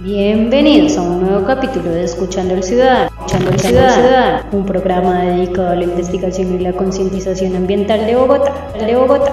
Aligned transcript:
Bienvenidos 0.00 0.96
a 0.96 1.02
un 1.02 1.20
nuevo 1.20 1.46
capítulo 1.46 1.90
de 1.90 2.02
Escuchando 2.04 2.54
al 2.54 2.62
Ciudadano, 2.64 3.10
Escuchando 3.10 3.50
al 3.50 3.60
Ciudadano, 3.60 4.48
un 4.50 4.66
programa 4.66 5.22
dedicado 5.22 5.68
a 5.68 5.76
la 5.76 5.84
investigación 5.84 6.54
y 6.54 6.58
la 6.58 6.72
concientización 6.72 7.54
ambiental 7.54 8.06
de 8.06 8.16
Bogotá, 8.16 8.52
de 8.74 8.96
Bogotá. 8.96 9.32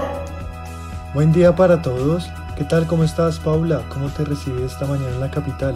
Buen 1.14 1.32
día 1.32 1.56
para 1.56 1.82
todos. 1.82 2.30
¿Qué 2.56 2.66
tal? 2.66 2.86
¿Cómo 2.86 3.04
estás, 3.04 3.40
Paula? 3.40 3.82
¿Cómo 3.90 4.10
te 4.10 4.26
recibe 4.26 4.64
esta 4.66 4.86
mañana 4.86 5.10
en 5.10 5.20
la 5.20 5.32
capital? 5.32 5.76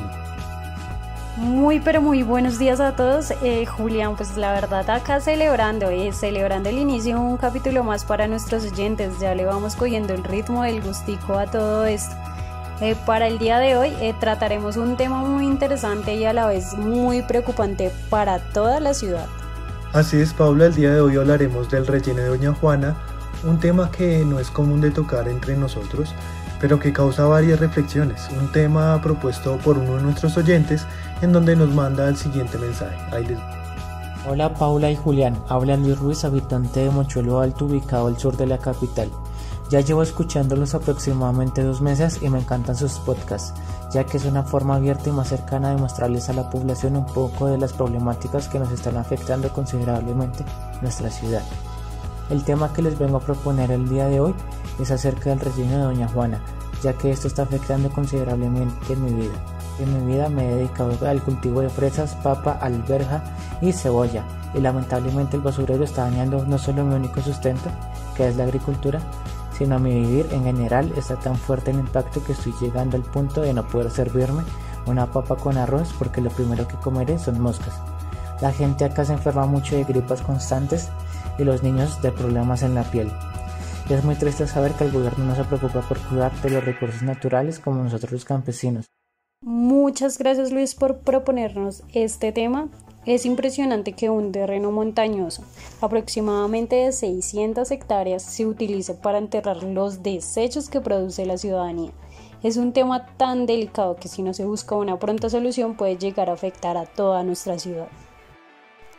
Muy 1.38 1.80
pero 1.80 2.00
muy 2.00 2.22
buenos 2.22 2.60
días 2.60 2.80
a 2.80 2.96
todos. 2.96 3.32
Eh, 3.42 3.66
Julián, 3.66 4.16
pues 4.16 4.38
la 4.38 4.52
verdad 4.52 4.88
acá 4.90 5.20
celebrando, 5.20 5.90
eh, 5.90 6.12
celebrando 6.14 6.70
el 6.70 6.78
inicio 6.78 7.16
de 7.16 7.22
un 7.22 7.38
capítulo 7.38 7.84
más 7.84 8.06
para 8.06 8.28
nuestros 8.28 8.66
oyentes. 8.72 9.20
Ya 9.20 9.34
le 9.34 9.46
vamos 9.46 9.76
cogiendo 9.76 10.14
el 10.14 10.24
ritmo 10.24 10.62
del 10.62 10.82
gustico 10.82 11.40
a 11.40 11.48
todo 11.48 11.86
esto. 11.86 12.16
Eh, 12.82 12.96
para 13.06 13.28
el 13.28 13.38
día 13.38 13.60
de 13.60 13.78
hoy 13.78 13.94
eh, 14.02 14.14
trataremos 14.20 14.78
un 14.78 14.98
tema 14.98 15.24
muy 15.24 15.46
interesante 15.46 16.16
y 16.16 16.26
a 16.26 16.34
la 16.34 16.48
vez 16.48 16.74
muy 16.74 17.22
preocupante 17.22 17.92
para 18.10 18.40
toda 18.40 18.80
la 18.80 18.94
ciudad. 18.94 19.28
Así 19.94 20.20
es, 20.20 20.34
Paula, 20.34 20.66
el 20.66 20.76
día 20.76 20.92
de 20.92 21.02
hoy 21.02 21.18
hablaremos 21.18 21.70
del 21.70 21.86
relleno 21.86 22.22
de 22.22 22.30
Doña 22.30 22.54
Juana, 22.54 22.96
un 23.44 23.60
tema 23.60 23.92
que 23.92 24.26
no 24.26 24.40
es 24.40 24.50
común 24.50 24.82
de 24.82 24.90
tocar 24.90 25.28
entre 25.28 25.56
nosotros, 25.56 26.16
pero 26.60 26.80
que 26.80 26.92
causa 26.92 27.26
varias 27.26 27.60
reflexiones. 27.60 28.28
Un 28.40 28.52
tema 28.52 29.00
propuesto 29.04 29.58
por 29.58 29.78
uno 29.78 29.98
de 29.98 30.04
nuestros 30.04 30.36
oyentes 30.36 30.88
en 31.22 31.32
donde 31.32 31.56
nos 31.56 31.70
manda 31.70 32.10
el 32.10 32.18
siguiente 32.18 32.58
mensaje. 32.58 32.98
Hola 34.28 34.54
Paula 34.54 34.90
y 34.90 34.96
Julián, 34.96 35.38
habla 35.48 35.78
Luis 35.78 36.00
Ruiz, 36.00 36.26
habitante 36.26 36.80
de 36.80 36.90
Mochuelo 36.90 37.40
Alto, 37.40 37.66
ubicado 37.66 38.08
al 38.08 38.18
sur 38.18 38.36
de 38.36 38.48
la 38.48 38.58
capital. 38.58 39.10
Ya 39.74 39.80
llevo 39.80 40.04
escuchándolos 40.04 40.76
aproximadamente 40.76 41.64
dos 41.64 41.82
meses 41.82 42.22
y 42.22 42.30
me 42.30 42.38
encantan 42.38 42.76
sus 42.76 43.00
podcasts, 43.00 43.56
ya 43.92 44.04
que 44.04 44.18
es 44.18 44.26
una 44.26 44.44
forma 44.44 44.76
abierta 44.76 45.10
y 45.10 45.12
más 45.12 45.30
cercana 45.30 45.72
de 45.72 45.82
mostrarles 45.82 46.30
a 46.30 46.34
la 46.34 46.48
población 46.52 46.96
un 46.96 47.08
poco 47.08 47.48
de 47.48 47.58
las 47.58 47.74
problemáticas 47.74 48.48
que 48.48 48.60
nos 48.60 48.72
están 48.72 48.98
afectando 48.98 49.52
considerablemente 49.52 50.46
nuestra 50.84 51.10
ciudad. 51.10 51.42
El 52.30 52.44
tema 52.44 52.72
que 52.72 52.84
les 52.84 53.00
vengo 53.00 53.18
a 53.18 53.22
proponer 53.22 53.72
el 53.72 53.90
día 53.90 54.06
de 54.10 54.20
hoy 54.20 54.36
es 54.80 54.92
acerca 54.92 55.32
del 55.32 55.40
relleno 55.40 55.78
de 55.78 55.84
Doña 55.86 56.08
Juana, 56.08 56.40
ya 56.84 56.94
que 56.94 57.10
esto 57.10 57.28
está 57.28 57.42
afectando 57.42 57.90
considerablemente 57.90 58.94
en 58.94 59.04
mi 59.04 59.12
vida. 59.12 59.34
En 59.80 59.92
mi 60.06 60.14
vida 60.14 60.30
me 60.30 60.52
he 60.52 60.56
dedicado 60.56 60.96
al 61.08 61.24
cultivo 61.24 61.62
de 61.62 61.70
fresas, 61.72 62.14
papa, 62.22 62.60
alberja 62.62 63.24
y 63.60 63.74
cebolla, 63.74 64.24
y 64.54 64.62
lamentablemente 64.62 65.36
el 65.36 65.42
basurero 65.42 65.84
está 65.84 66.04
dañando 66.04 66.46
no 66.46 66.60
solo 66.60 66.86
mi 66.86 66.94
único 66.94 67.22
sustento, 67.22 67.72
que 68.16 68.28
es 68.28 68.36
la 68.36 68.44
agricultura, 68.44 69.02
sino 69.58 69.76
a 69.76 69.80
mi 69.80 69.94
vivir 69.94 70.28
en 70.32 70.44
general 70.44 70.92
está 70.98 71.16
tan 71.16 71.36
fuerte 71.36 71.72
el 71.72 71.80
impacto 71.80 72.24
que 72.24 72.34
estoy 72.34 72.54
llegando 72.60 72.98
al 72.98 73.04
punto 73.04 73.42
de 73.42 73.54
no 73.54 73.68
poder 73.68 73.92
servirme 73.92 74.44
una 74.86 75.12
papa 75.12 75.36
con 75.36 75.58
arroz 75.58 75.94
porque 75.98 76.22
lo 76.22 76.30
primero 76.30 76.68
que 76.68 76.76
comeré 76.78 77.18
son 77.20 77.40
moscas. 77.40 77.74
La 78.42 78.52
gente 78.52 78.86
acá 78.86 79.06
se 79.06 79.14
enferma 79.14 79.46
mucho 79.46 79.76
de 79.76 79.84
gripas 79.84 80.22
constantes 80.22 80.90
y 81.38 81.44
los 81.44 81.64
niños 81.64 82.02
de 82.02 82.12
problemas 82.12 82.64
en 82.64 82.76
la 82.76 82.84
piel. 82.84 83.12
Es 83.90 84.04
muy 84.04 84.16
triste 84.16 84.48
saber 84.48 84.74
que 84.74 84.86
el 84.86 84.92
gobierno 84.92 85.26
no 85.26 85.36
se 85.36 85.44
preocupa 85.44 85.82
por 85.82 86.00
cuidar 86.00 86.32
de 86.42 86.50
los 86.50 86.64
recursos 86.64 87.02
naturales 87.04 87.60
como 87.60 87.84
nosotros 87.84 88.12
los 88.12 88.26
campesinos. 88.26 88.86
Muchas 89.42 90.18
gracias 90.18 90.52
Luis 90.52 90.74
por 90.74 91.00
proponernos 91.00 91.84
este 91.94 92.32
tema 92.32 92.70
es 93.06 93.26
impresionante 93.26 93.94
que 93.94 94.10
un 94.10 94.32
terreno 94.32 94.72
montañoso, 94.72 95.44
aproximadamente 95.82 96.78
de 96.78 96.92
600 96.92 97.70
hectáreas, 97.72 98.24
se 98.24 98.46
utilice 98.46 98.94
para 98.94 99.18
enterrar 99.18 99.64
los 99.64 100.04
desechos 100.04 100.70
que 100.70 100.82
produce 100.82 101.26
la 101.26 101.38
ciudadanía. 101.38 101.92
Es 102.44 102.58
un 102.58 102.74
tema 102.74 103.08
tan 103.18 103.46
delicado 103.46 103.96
que 103.96 104.08
si 104.08 104.22
no 104.22 104.34
se 104.34 104.46
busca 104.46 104.76
una 104.76 105.00
pronta 105.00 105.30
solución 105.30 105.76
puede 105.76 105.98
llegar 105.98 106.30
a 106.30 106.34
afectar 106.34 106.78
a 106.78 106.86
toda 106.86 107.24
nuestra 107.24 107.58
ciudad. 107.60 107.88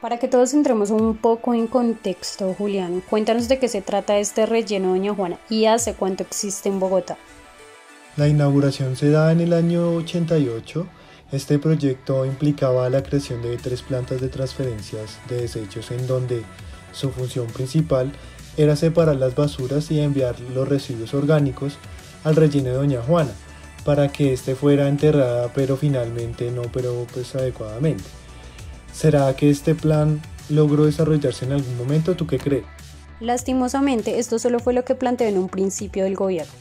Para 0.01 0.19
que 0.19 0.29
todos 0.29 0.53
entremos 0.53 0.91
un 0.91 1.17
poco 1.17 1.55
en 1.55 1.67
contexto, 1.67 2.55
Julián, 2.59 3.03
cuéntanos 3.09 3.49
de 3.49 3.59
qué 3.59 3.69
se 3.69 3.81
trata 3.81 4.19
este 4.19 4.45
relleno 4.45 4.91
Doña 4.91 5.15
Juana 5.15 5.39
y 5.49 5.65
hace 5.65 5.95
cuánto 5.95 6.23
existe 6.23 6.69
en 6.69 6.79
Bogotá. 6.79 7.17
La 8.17 8.29
inauguración 8.29 8.97
se 8.97 9.11
da 9.11 9.33
en 9.33 9.41
el 9.41 9.53
año 9.53 9.95
88 9.97 10.87
este 11.35 11.59
proyecto 11.59 12.25
implicaba 12.25 12.89
la 12.89 13.03
creación 13.03 13.43
de 13.43 13.57
tres 13.57 13.83
plantas 13.83 14.21
de 14.21 14.29
transferencias 14.29 15.19
de 15.29 15.43
desechos 15.43 15.91
en 15.91 16.07
donde 16.07 16.43
su 16.93 17.11
función 17.11 17.47
principal 17.49 18.13
era 18.57 18.77
separar 18.77 19.17
las 19.17 19.35
basuras 19.35 19.91
y 19.91 20.01
enviar 20.01 20.39
los 20.55 20.69
residuos 20.69 21.13
orgánicos 21.13 21.77
al 22.23 22.37
relleno 22.37 22.71
de 22.71 22.77
Doña 22.77 23.03
Juana 23.03 23.33
para 23.85 24.09
que 24.09 24.33
éste 24.33 24.55
fuera 24.55 24.89
enterrada 24.89 25.51
pero 25.55 25.77
finalmente 25.77 26.51
no 26.51 26.63
pero 26.73 27.07
pues 27.13 27.35
adecuadamente. 27.35 28.05
¿Será 28.93 29.35
que 29.35 29.51
este 29.51 29.75
plan 29.75 30.23
logró 30.49 30.85
desarrollarse 30.85 31.45
en 31.45 31.53
algún 31.53 31.77
momento? 31.77 32.15
¿Tú 32.15 32.27
qué 32.27 32.39
crees? 32.39 32.65
Lastimosamente, 33.21 34.19
esto 34.19 34.39
solo 34.39 34.61
fue 34.61 34.73
lo 34.73 34.85
que 34.85 34.95
planteó 34.95 35.27
en 35.27 35.39
un 35.39 35.49
principio 35.49 36.05
del 36.05 36.15
gobierno 36.15 36.53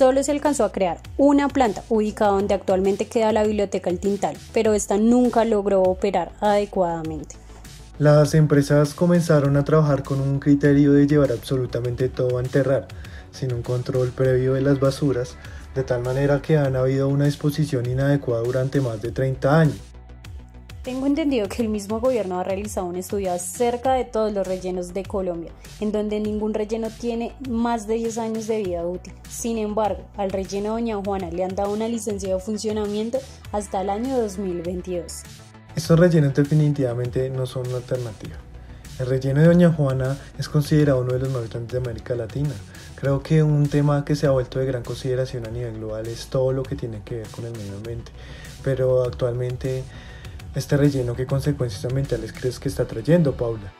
solo 0.00 0.22
se 0.22 0.32
alcanzó 0.32 0.64
a 0.64 0.72
crear 0.72 0.98
una 1.18 1.48
planta 1.48 1.82
ubicada 1.90 2.30
donde 2.30 2.54
actualmente 2.54 3.06
queda 3.06 3.34
la 3.34 3.42
biblioteca 3.42 3.90
El 3.90 3.98
Tintal, 3.98 4.34
pero 4.54 4.72
esta 4.72 4.96
nunca 4.96 5.44
logró 5.44 5.82
operar 5.82 6.32
adecuadamente. 6.40 7.36
Las 7.98 8.32
empresas 8.32 8.94
comenzaron 8.94 9.58
a 9.58 9.64
trabajar 9.66 10.02
con 10.02 10.22
un 10.22 10.40
criterio 10.40 10.94
de 10.94 11.06
llevar 11.06 11.32
absolutamente 11.32 12.08
todo 12.08 12.38
a 12.38 12.40
enterrar, 12.40 12.88
sin 13.30 13.52
un 13.52 13.60
control 13.60 14.08
previo 14.08 14.54
de 14.54 14.62
las 14.62 14.80
basuras, 14.80 15.36
de 15.74 15.82
tal 15.82 16.00
manera 16.00 16.40
que 16.40 16.56
han 16.56 16.76
habido 16.76 17.06
una 17.08 17.26
disposición 17.26 17.84
inadecuada 17.84 18.42
durante 18.42 18.80
más 18.80 19.02
de 19.02 19.12
30 19.12 19.60
años. 19.60 19.89
Tengo 20.82 21.06
entendido 21.06 21.46
que 21.46 21.60
el 21.60 21.68
mismo 21.68 22.00
gobierno 22.00 22.40
ha 22.40 22.42
realizado 22.42 22.86
un 22.86 22.96
estudio 22.96 23.34
acerca 23.34 23.92
de 23.92 24.06
todos 24.06 24.32
los 24.32 24.46
rellenos 24.46 24.94
de 24.94 25.02
Colombia, 25.02 25.52
en 25.78 25.92
donde 25.92 26.20
ningún 26.20 26.54
relleno 26.54 26.88
tiene 26.88 27.34
más 27.50 27.86
de 27.86 27.96
10 27.96 28.16
años 28.16 28.46
de 28.46 28.62
vida 28.62 28.86
útil. 28.86 29.12
Sin 29.28 29.58
embargo, 29.58 30.00
al 30.16 30.30
relleno 30.30 30.70
Doña 30.70 30.96
Juana 30.96 31.30
le 31.30 31.44
han 31.44 31.54
dado 31.54 31.74
una 31.74 31.86
licencia 31.86 32.34
de 32.34 32.40
funcionamiento 32.40 33.18
hasta 33.52 33.82
el 33.82 33.90
año 33.90 34.18
2022. 34.18 35.20
Estos 35.76 35.98
rellenos 35.98 36.32
definitivamente 36.32 37.28
no 37.28 37.44
son 37.44 37.66
una 37.66 37.76
alternativa. 37.76 38.36
El 38.98 39.04
relleno 39.04 39.42
de 39.42 39.48
Doña 39.48 39.72
Juana 39.74 40.16
es 40.38 40.48
considerado 40.48 41.02
uno 41.02 41.12
de 41.12 41.18
los 41.18 41.28
más 41.28 41.50
grandes 41.50 41.72
de 41.72 41.78
América 41.78 42.14
Latina. 42.14 42.54
Creo 42.94 43.22
que 43.22 43.42
un 43.42 43.68
tema 43.68 44.06
que 44.06 44.16
se 44.16 44.26
ha 44.26 44.30
vuelto 44.30 44.58
de 44.58 44.64
gran 44.64 44.82
consideración 44.82 45.46
a 45.46 45.50
nivel 45.50 45.74
global 45.74 46.06
es 46.06 46.28
todo 46.28 46.52
lo 46.52 46.62
que 46.62 46.74
tiene 46.74 47.02
que 47.04 47.16
ver 47.16 47.28
con 47.28 47.44
el 47.44 47.52
medio 47.52 47.76
ambiente. 47.76 48.12
Pero 48.62 49.02
actualmente 49.04 49.84
este 50.54 50.76
relleno, 50.76 51.14
¿qué 51.14 51.26
consecuencias 51.26 51.84
ambientales 51.84 52.32
crees 52.32 52.58
que 52.58 52.68
está 52.68 52.86
trayendo, 52.86 53.36
Paula? 53.36 53.72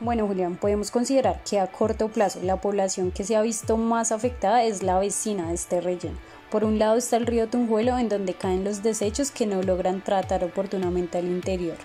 Bueno, 0.00 0.26
Julián, 0.28 0.56
podemos 0.56 0.90
considerar 0.92 1.42
que 1.42 1.58
a 1.58 1.66
corto 1.66 2.08
plazo 2.08 2.38
la 2.42 2.60
población 2.60 3.10
que 3.10 3.24
se 3.24 3.34
ha 3.34 3.42
visto 3.42 3.76
más 3.76 4.12
afectada 4.12 4.62
es 4.62 4.82
la 4.82 4.98
vecina 4.98 5.48
de 5.48 5.54
este 5.54 5.80
relleno. 5.80 6.16
Por 6.50 6.64
un 6.64 6.78
lado 6.78 6.96
está 6.96 7.16
el 7.16 7.26
río 7.26 7.48
Tunjuelo, 7.48 7.98
en 7.98 8.08
donde 8.08 8.34
caen 8.34 8.64
los 8.64 8.82
desechos 8.82 9.30
que 9.30 9.46
no 9.46 9.62
logran 9.62 10.02
tratar 10.02 10.44
oportunamente 10.44 11.18
al 11.18 11.26
interior. 11.26 11.76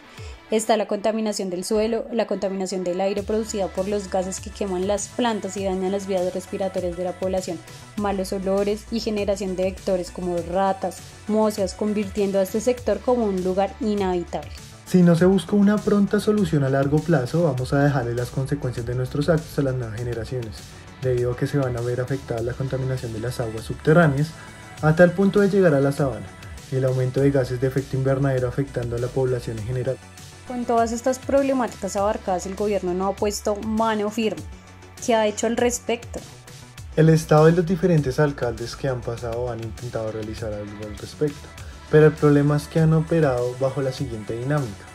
Está 0.52 0.78
la 0.78 0.88
contaminación 0.88 1.50
del 1.50 1.64
suelo, 1.64 2.06
la 2.12 2.28
contaminación 2.28 2.84
del 2.84 3.02
aire 3.02 3.24
producida 3.24 3.68
por 3.68 3.88
los 3.88 4.12
gases 4.12 4.40
que 4.40 4.52
queman 4.52 4.88
las 4.88 5.08
plantas 5.08 5.58
y 5.58 5.64
dañan 5.64 5.92
las 5.92 6.06
vías 6.06 6.32
respiratorias 6.34 6.96
de 6.96 7.04
la 7.04 7.14
población, 7.14 7.58
malos 7.98 8.34
olores 8.34 8.86
y 8.92 9.00
generación 9.00 9.56
de 9.56 9.64
vectores 9.64 10.12
como 10.12 10.38
ratas, 10.38 10.98
moscas, 11.28 11.74
convirtiendo 11.74 12.40
a 12.40 12.44
este 12.44 12.62
sector 12.62 13.00
como 13.00 13.26
un 13.26 13.44
lugar 13.44 13.74
inhabitable. 13.80 14.52
Si 14.86 15.02
no 15.02 15.16
se 15.16 15.26
busca 15.26 15.56
una 15.56 15.78
pronta 15.78 16.20
solución 16.20 16.64
a 16.64 16.70
largo 16.70 17.00
plazo, 17.00 17.44
vamos 17.44 17.74
a 17.74 17.84
dejarle 17.84 18.14
las 18.14 18.30
consecuencias 18.30 18.86
de 18.86 18.96
nuestros 18.96 19.30
actos 19.30 19.58
a 19.58 19.64
las 19.64 19.76
nuevas 19.76 19.98
generaciones, 19.98 20.56
debido 21.02 21.32
a 21.32 21.38
que 21.38 21.48
se 21.48 21.58
van 21.58 21.76
a 21.78 21.82
ver 21.82 22.02
afectadas 22.02 22.44
la 22.44 22.54
contaminación 22.54 23.14
de 23.14 23.20
las 23.20 23.40
aguas 23.40 23.64
subterráneas 23.64 24.30
a 24.82 24.96
tal 24.96 25.12
punto 25.12 25.40
de 25.40 25.50
llegar 25.50 25.74
a 25.74 25.80
la 25.80 25.92
sabana 25.92 26.26
y 26.72 26.76
el 26.76 26.86
aumento 26.86 27.22
de 27.22 27.32
gases 27.32 27.62
de 27.62 27.68
efecto 27.68 27.96
invernadero 27.96 28.48
afectando 28.48 28.96
a 28.96 29.00
la 29.00 29.08
población 29.08 29.58
en 29.60 29.66
general. 29.66 29.98
Con 30.48 30.66
todas 30.66 30.92
estas 30.92 31.20
problemáticas 31.20 31.96
abarcadas, 31.96 32.46
el 32.46 32.56
gobierno 32.56 32.94
no 32.94 33.08
ha 33.08 33.16
puesto 33.16 33.56
mano 33.56 34.10
firme. 34.10 34.42
¿Qué 35.06 35.16
ha 35.16 35.26
hecho 35.26 35.48
al 35.48 35.56
respecto? 35.56 36.20
El 36.96 37.10
Estado 37.10 37.50
y 37.50 37.54
los 37.54 37.66
diferentes 37.66 38.20
alcaldes 38.20 38.76
que 38.76 38.88
han 38.88 39.02
pasado 39.02 39.52
han 39.52 39.64
intentado 39.64 40.12
realizar 40.12 40.54
algo 40.54 40.86
al 40.86 40.96
respecto, 40.96 41.48
pero 41.90 42.06
el 42.06 42.12
problema 42.12 42.56
es 42.56 42.68
que 42.68 42.82
han 42.82 42.94
operado 42.94 43.56
bajo 43.60 43.82
la 43.82 43.92
siguiente 43.92 44.38
dinámica, 44.38 44.86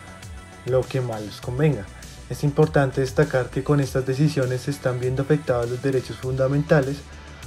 lo 0.66 0.82
que 0.82 1.00
más 1.00 1.20
les 1.22 1.40
convenga. 1.40 1.84
Es 2.30 2.44
importante 2.44 3.00
destacar 3.00 3.50
que 3.50 3.64
con 3.64 3.80
estas 3.80 4.06
decisiones 4.06 4.60
se 4.60 4.70
están 4.70 5.00
viendo 5.00 5.22
afectados 5.22 5.68
los 5.68 5.82
derechos 5.82 6.18
fundamentales, 6.18 6.98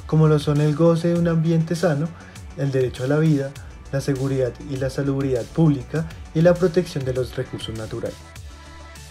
como 0.06 0.27
lo 0.27 0.38
son 0.38 0.59
el 0.59 0.75
goce 0.75 1.13
de 1.13 1.19
un 1.19 1.30
ambiente 1.30 1.74
sano, 1.74 2.09
el 2.57 2.74
derecho 2.74 3.06
a 3.06 3.07
la 3.07 3.19
vida, 3.19 3.51
la 3.94 4.01
seguridad 4.01 4.51
y 4.69 4.75
la 4.75 4.89
salubridad 4.89 5.45
pública 5.45 6.09
y 6.36 6.42
la 6.42 6.56
protección 6.56 7.06
de 7.06 7.13
los 7.13 7.38
recursos 7.38 7.77
naturales. 7.77 8.30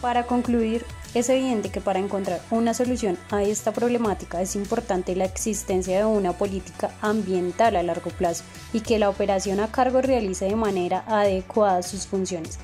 Para 0.00 0.24
concluir, 0.24 0.84
es 1.12 1.28
evidente 1.28 1.70
que 1.70 1.80
para 1.80 1.98
encontrar 1.98 2.40
una 2.50 2.72
solución 2.72 3.18
a 3.30 3.42
esta 3.42 3.72
problemática 3.72 4.40
es 4.40 4.56
importante 4.56 5.14
la 5.14 5.24
existencia 5.24 5.98
de 5.98 6.04
una 6.04 6.32
política 6.32 6.90
ambiental 7.02 7.76
a 7.76 7.82
largo 7.82 8.10
plazo 8.10 8.44
y 8.72 8.80
que 8.80 8.98
la 8.98 9.10
operación 9.10 9.60
a 9.60 9.70
cargo 9.70 10.00
realice 10.00 10.46
de 10.46 10.56
manera 10.56 11.04
adecuada 11.06 11.82
sus 11.82 12.06
funciones. 12.06 12.58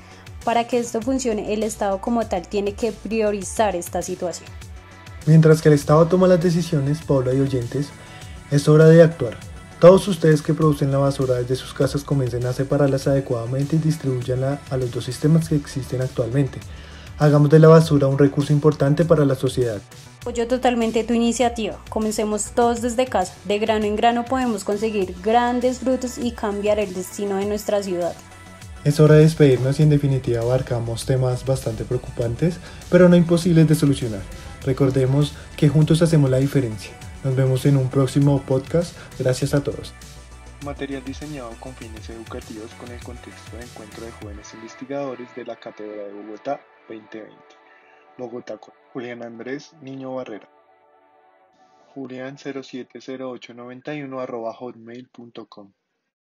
Para 0.45 0.65
que 0.65 0.79
esto 0.79 1.01
funcione, 1.01 1.53
el 1.53 1.61
Estado 1.61 1.99
como 1.99 2.25
tal 2.25 2.47
tiene 2.47 2.73
que 2.73 2.91
priorizar 2.91 3.75
esta 3.75 4.01
situación. 4.01 4.49
Mientras 5.25 5.61
que 5.61 5.67
el 5.67 5.75
Estado 5.75 6.07
toma 6.07 6.27
las 6.27 6.41
decisiones, 6.41 7.03
Paula 7.03 7.33
y 7.33 7.41
oyentes, 7.41 7.89
es 8.49 8.67
hora 8.69 8.85
de 8.85 9.03
actuar. 9.03 9.37
Todos 9.79 10.07
ustedes 10.07 10.41
que 10.41 10.53
producen 10.53 10.91
la 10.91 10.97
basura 10.97 11.35
desde 11.35 11.55
sus 11.55 11.73
casas 11.73 12.03
comiencen 12.03 12.45
a 12.45 12.53
separarlas 12.53 13.07
adecuadamente 13.07 13.75
y 13.75 13.79
distribuyanla 13.79 14.61
a 14.71 14.77
los 14.77 14.89
dos 14.89 15.03
sistemas 15.03 15.49
que 15.49 15.55
existen 15.55 16.01
actualmente. 16.01 16.59
Hagamos 17.19 17.49
de 17.49 17.57
la 17.57 17.67
basura 17.67 18.07
un 18.07 18.19
recurso 18.19 18.53
importante 18.53 19.03
para 19.03 19.25
la 19.25 19.33
sociedad. 19.33 19.81
Apoyo 20.21 20.47
totalmente 20.47 21.03
tu 21.03 21.13
iniciativa. 21.13 21.77
Comencemos 21.89 22.51
todos 22.51 22.81
desde 22.81 23.05
casa. 23.07 23.33
De 23.45 23.57
grano 23.57 23.85
en 23.85 23.95
grano 23.95 24.25
podemos 24.25 24.63
conseguir 24.63 25.15
grandes 25.23 25.79
frutos 25.79 26.19
y 26.19 26.31
cambiar 26.31 26.79
el 26.79 26.93
destino 26.93 27.37
de 27.37 27.45
nuestra 27.45 27.81
ciudad. 27.81 28.13
Es 28.83 28.99
hora 28.99 29.15
de 29.15 29.21
despedirnos 29.21 29.79
y 29.79 29.83
en 29.83 29.89
definitiva 29.89 30.41
abarcamos 30.41 31.05
temas 31.05 31.45
bastante 31.45 31.85
preocupantes, 31.85 32.57
pero 32.91 33.09
no 33.09 33.15
imposibles 33.15 33.67
de 33.67 33.75
solucionar. 33.75 34.21
Recordemos 34.63 35.33
que 35.55 35.69
juntos 35.69 36.01
hacemos 36.03 36.29
la 36.29 36.37
diferencia. 36.37 36.91
Nos 37.23 37.35
vemos 37.35 37.65
en 37.65 37.77
un 37.77 37.89
próximo 37.89 38.41
podcast. 38.43 38.93
Gracias 39.17 39.55
a 39.55 39.63
todos. 39.63 39.93
Material 40.65 41.05
diseñado 41.05 41.51
con 41.59 41.75
fines 41.75 42.09
educativos 42.09 42.73
con 42.73 42.91
el 42.91 43.01
contexto 43.03 43.55
de 43.55 43.63
encuentro 43.63 44.05
de 44.05 44.11
jóvenes 44.11 44.53
investigadores 44.55 45.33
de 45.35 45.45
la 45.45 45.55
Cátedra 45.55 46.03
de 46.03 46.11
Bogotá 46.11 46.59
2020. 46.89 47.37
Bogotá, 48.17 48.59
Julián 48.91 49.23
Andrés 49.23 49.73
Niño 49.81 50.15
Barrera. 50.15 50.49
Julián 51.93 52.37
070891 52.37 54.53
hotmail.com 54.53 55.71